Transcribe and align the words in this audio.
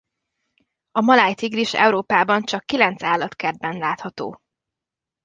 A 0.91 1.01
maláj 1.01 1.33
tigris 1.35 1.73
Európában 1.73 2.41
csak 2.41 2.65
kilenc 2.65 3.03
állatkertben 3.03 3.77
látható. 3.77 4.41